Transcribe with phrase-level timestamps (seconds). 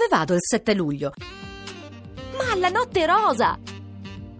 [0.00, 1.12] Dove vado il 7 luglio?
[2.34, 3.58] Ma alla Notte Rosa!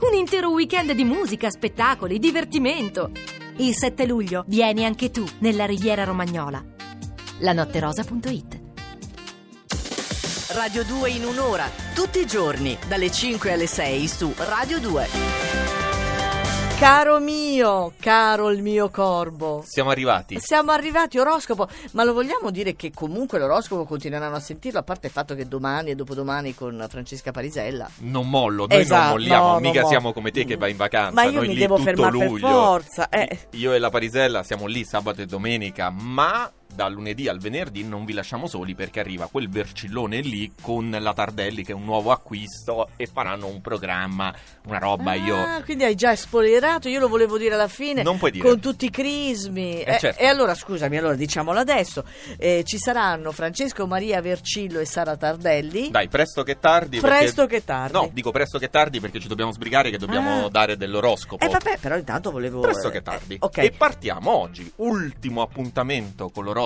[0.01, 3.11] Un intero weekend di musica, spettacoli, divertimento.
[3.57, 6.65] Il 7 luglio vieni anche tu nella Riviera Romagnola.
[7.41, 8.61] lanotterosa.it
[10.53, 15.40] Radio 2 in un'ora, tutti i giorni, dalle 5 alle 6 su Radio 2.
[16.81, 19.63] Caro mio, caro il mio corbo.
[19.67, 20.39] Siamo arrivati.
[20.41, 25.09] Siamo arrivati, oroscopo, ma lo vogliamo dire che comunque l'oroscopo continueranno a sentirlo, a parte
[25.09, 27.87] il fatto che domani e dopodomani con Francesca Parisella.
[27.99, 29.89] Non mollo, noi Esatto, non molliamo, no, mica mollo.
[29.89, 31.13] siamo come te che vai in vacanza.
[31.13, 33.39] Ma io noi mi lì devo fermare per forza, eh.
[33.51, 38.05] Io e la Parisella siamo lì sabato e domenica, ma dal lunedì al venerdì non
[38.05, 42.11] vi lasciamo soli perché arriva quel vercillone lì con la Tardelli che è un nuovo
[42.13, 44.35] acquisto e faranno un programma,
[44.67, 45.37] una roba io...
[45.37, 48.03] Ah, quindi hai già spoilerato, io lo volevo dire alla fine.
[48.03, 48.47] Non puoi dire.
[48.49, 49.83] Con tutti i crismi.
[49.83, 50.21] Eh, certo.
[50.21, 52.05] E allora, scusami, allora diciamolo adesso.
[52.39, 55.91] Eh, ci saranno Francesco Maria Vercillo e Sara Tardelli.
[55.91, 57.01] Dai, presto che tardi.
[57.01, 57.93] perché- Presto che tardi.
[57.93, 60.49] No, dico presto che tardi perché ci dobbiamo sbrigare che dobbiamo Ah.
[60.51, 61.45] dare dell'oroscopo.
[61.45, 62.61] Eh vabbè, però intanto volevo...
[62.61, 63.35] Presto eh, che tardi.
[63.35, 63.59] eh, ok.
[63.59, 66.60] E partiamo oggi, ultimo appuntamento con l'oroscopo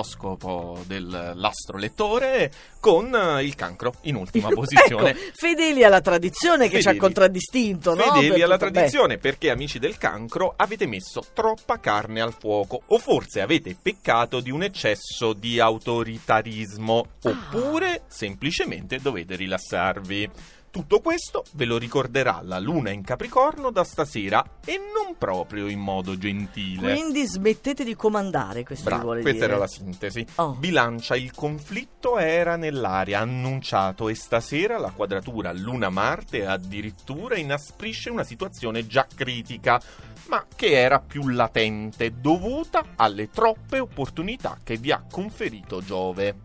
[0.85, 5.11] dell'astro lettore con eh, il cancro in ultima posizione.
[5.11, 6.99] Ecco, fedeli alla tradizione che ci ha Fedeli.
[6.99, 8.03] contraddistinto, no?
[8.13, 13.41] Fedeli alla tradizione, perché amici del cancro avete messo troppa carne al fuoco o forse
[13.41, 17.29] avete peccato di un eccesso di autoritarismo Ah.
[17.29, 20.29] oppure semplicemente dovete rilassarvi.
[20.75, 25.79] Tutto questo ve lo ricorderà la luna in Capricorno da stasera e non proprio in
[25.79, 26.91] modo gentile.
[26.91, 29.51] Quindi smettete di comandare, questo Bravo, vuole questa dire.
[29.51, 30.25] era la sintesi.
[30.35, 30.51] Oh.
[30.55, 38.85] Bilancia, il conflitto era nell'aria, annunciato e stasera la quadratura Luna-Marte addirittura inasprisce una situazione
[38.85, 39.81] già critica,
[40.27, 46.35] ma che era più latente, dovuta alle troppe opportunità che vi ha conferito Giove.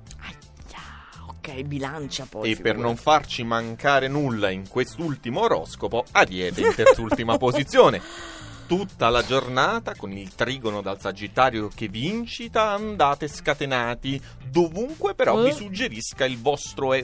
[1.43, 2.51] Ok, bilancia poi.
[2.51, 8.03] e per non farci mancare nulla in quest'ultimo oroscopo, Ariete in terzultima posizione.
[8.71, 14.23] Tutta la giornata con il trigono dal Sagittario che vi incita, andate scatenati.
[14.49, 15.47] Dovunque però Eh?
[15.47, 17.03] vi suggerisca il vostro, eh,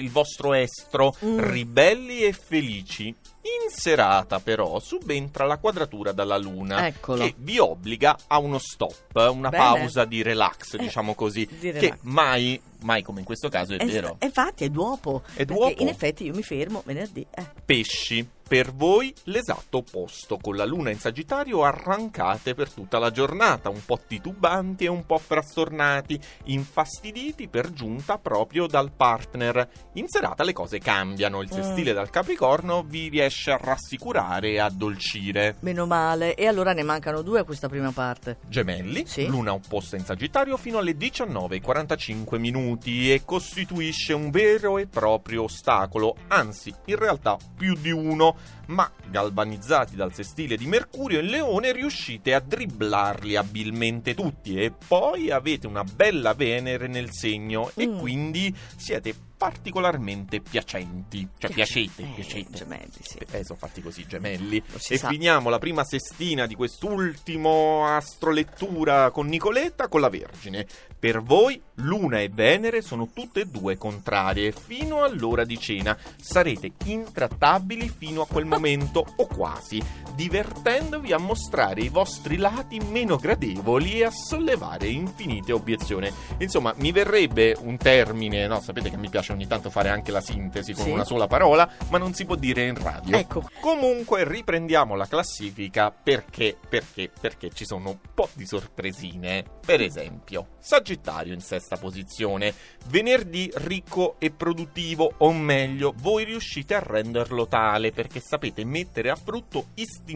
[0.00, 1.38] il vostro estro, Mm.
[1.38, 3.04] ribelli e felici.
[3.06, 7.22] In serata però subentra la quadratura dalla Luna Eccolo.
[7.22, 9.62] che vi obbliga a uno stop, una Bene.
[9.62, 11.98] pausa di relax, Eh, diciamo così, di che relax.
[12.02, 14.16] mai, mai come in questo caso è Eh, vero.
[14.20, 15.22] Infatti è dopo.
[15.34, 15.74] È Perché dopo.
[15.82, 17.24] in effetti io mi fermo venerdì.
[17.32, 17.46] Eh.
[17.64, 18.28] Pesci.
[18.48, 23.84] Per voi l'esatto opposto, con la luna in Sagittario arrancate per tutta la giornata, un
[23.84, 29.68] po' titubanti e un po' frastornati, infastiditi per giunta proprio dal partner.
[29.94, 31.54] In serata le cose cambiano, il Mm.
[31.56, 35.56] sestile dal Capricorno vi riesce a rassicurare e addolcire.
[35.60, 36.36] Meno male.
[36.36, 38.38] E allora ne mancano due a questa prima parte.
[38.46, 39.26] Gemelli, Sì.
[39.26, 46.14] luna opposta in Sagittario fino alle 19.45 minuti e costituisce un vero e proprio ostacolo,
[46.28, 48.34] anzi in realtà più di uno,
[48.66, 55.30] ma galvanizzati dal sestile di Mercurio in Leone riuscite a dribblarli abilmente tutti e poi
[55.30, 57.98] avete una bella Venere nel segno e Mm.
[57.98, 62.50] quindi siete particolarmente piacenti, cioè piacete, Eh, piacete.
[62.52, 63.18] gemelli, sì.
[63.30, 64.62] Eh, sono fatti così, gemelli.
[64.88, 65.08] E sa.
[65.08, 70.66] finiamo la prima sestina di quest'ultimo astrolettura con Nicoletta con la Vergine.
[70.98, 75.96] Per voi, Luna e Venere sono tutte e due contrarie fino all'ora di cena.
[76.20, 79.80] Sarete intrattabili fino a quel momento, o quasi,
[80.14, 86.10] divertendovi a mostrare i vostri lati meno gradevoli e a sollevare infinite obiezioni.
[86.38, 88.60] Insomma, mi verrebbe un termine, no?
[88.60, 90.90] Sapete che mi piace ogni tanto fare anche la sintesi con Sì.
[90.90, 93.16] una sola parola, ma non si può dire in radio.
[93.16, 93.48] Ecco.
[93.60, 99.44] Comunque riprendiamo la classifica perché, perché, perché ci sono un po' di sorpresine.
[99.64, 102.52] Per esempio, Sagittario in sesta posizione,
[102.88, 109.16] venerdì ricco e produttivo, o meglio, voi riuscite a renderlo tale perché sapete mettere a
[109.16, 109.66] frutto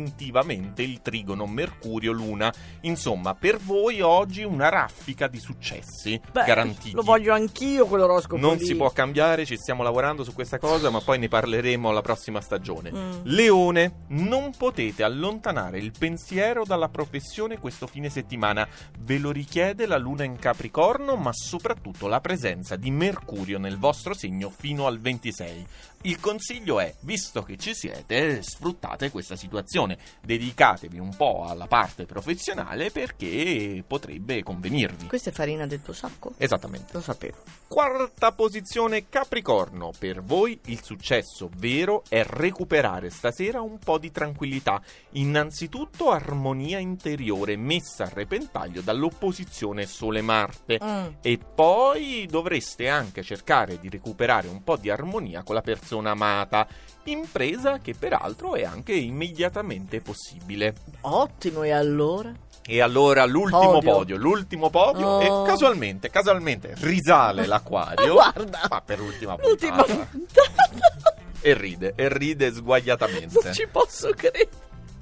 [0.05, 2.53] istintivamente il trigono Mercurio-Luna.
[2.83, 6.93] Insomma, per voi oggi una raffica di successi Beh, garantiti.
[6.95, 8.65] Lo voglio anch'io quell'oroscopo Non lì.
[8.67, 12.43] si può cambiare, ci stiamo lavorando su questa cosa, ma poi ne parleremo la prossima
[12.43, 12.93] stagione.
[12.93, 13.21] Mm.
[13.23, 18.69] Leone, non potete allontanare il pensiero dalla professione questo fine settimana.
[18.99, 24.13] Ve lo richiede la luna in Capricorno, ma soprattutto la presenza di Mercurio nel vostro
[24.13, 25.67] segno fino al 26.
[26.03, 32.07] Il consiglio è, visto che ci siete, sfruttate questa situazione, dedicatevi un po' alla parte
[32.07, 35.09] professionale perché potrebbe convenirvi.
[35.09, 36.33] Questa è farina del tuo sacco?
[36.39, 36.95] Esattamente.
[36.95, 37.43] Lo sapevo.
[37.69, 39.93] Quarta posizione Capricorno.
[39.97, 44.83] Per voi il successo vero è recuperare stasera un po' di tranquillità.
[45.13, 50.81] Innanzitutto armonia interiore messa a repentaglio dall'opposizione Sole-Marte.
[50.83, 51.07] Mm.
[51.23, 56.67] E poi dovreste anche cercare di recuperare un po' di armonia con la persona amata,
[57.05, 60.75] impresa che peraltro è anche immediatamente possibile.
[61.03, 62.49] Ottimo, e allora?
[62.73, 63.93] E allora l'ultimo Podio.
[63.93, 65.45] podio, l'ultimo podio Oh.
[65.45, 68.13] e casualmente, casualmente risale l'acquario.
[68.13, 68.61] Guarda.
[68.71, 70.07] ma per l'ultima L'ultima puntata.
[70.09, 71.15] puntata.
[71.41, 73.41] E ride, e ride sguaiatamente.
[73.43, 74.49] Non ci posso credere.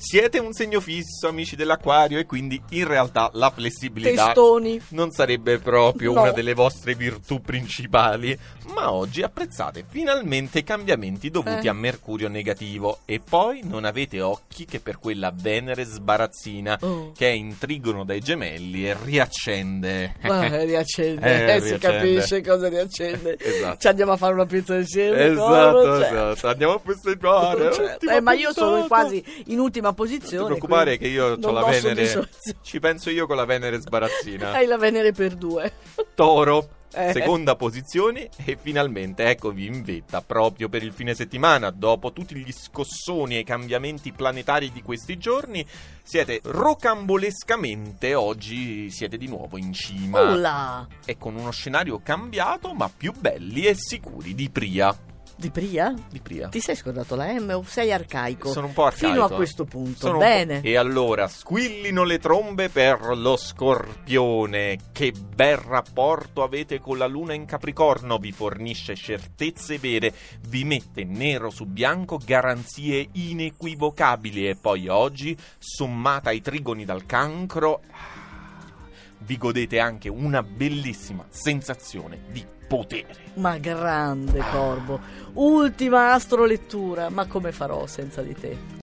[0.01, 4.81] Siete un segno fisso, amici dell'acquario, e quindi in realtà la flessibilità Testoni.
[4.91, 6.21] non sarebbe proprio No.
[6.23, 8.39] una delle vostre virtù principali,
[8.75, 11.71] ma oggi apprezzate finalmente i cambiamenti dovuti Eh.
[11.71, 17.11] a Mercurio negativo e poi non avete occhi che per quella Venere sbarazzina Oh.
[17.17, 20.15] che è in trigono dai gemelli e riaccende.
[20.23, 21.79] Eh, riaccende, Eh, eh, si riaccende.
[21.79, 23.37] capisce cosa riaccende.
[23.43, 23.79] Esatto.
[23.79, 25.25] Ci andiamo a fare una pizza insieme.
[25.25, 26.31] Esatto, coro, certo.
[26.31, 26.47] esatto.
[26.47, 27.73] Andiamo a festeggiare.
[27.73, 28.09] Certo.
[28.11, 30.39] Eh, ma io sono quasi in ultima Non posizione.
[30.39, 32.29] ti preoccupare che io ho non la Venere.
[32.63, 34.53] Ci penso io con la Venere sbarazzina.
[34.57, 35.73] Hai la Venere per due.
[36.15, 36.77] Toro.
[36.91, 37.13] Eh.
[37.13, 41.71] Seconda posizione e finalmente eccovi in vetta proprio per il fine settimana.
[41.71, 45.65] Dopo tutti gli scossoni e i cambiamenti planetari di questi giorni,
[46.03, 50.87] siete rocambolescamente oggi siete di nuovo in cima Ulla!
[51.05, 55.08] e con uno scenario cambiato ma più belli e sicuri di Pria.
[55.39, 55.95] Di Pria?
[56.11, 56.49] Di Pria.
[56.49, 58.51] Ti sei scordato la M o sei arcaico?
[58.51, 59.07] Sono un po' arcaico.
[59.07, 59.99] Fino a questo punto.
[59.99, 60.63] Sono Bene.
[60.63, 64.79] E allora squillino le trombe per lo scorpione.
[64.91, 68.19] Che bel rapporto avete con la luna in Capricorno.
[68.19, 70.13] Vi fornisce certezze vere,
[70.49, 74.49] vi mette nero su bianco garanzie inequivocabili.
[74.49, 77.83] E poi oggi, sommata ai trigoni dal cancro,
[79.21, 83.15] vi godete anche una bellissima sensazione di potere.
[83.35, 85.01] Ma grande corvo.
[85.35, 87.09] Ultima astrolettura.
[87.09, 88.77] Ma come farò senza di te?